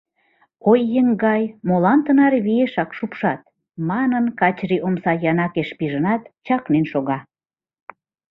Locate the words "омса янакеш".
4.87-5.69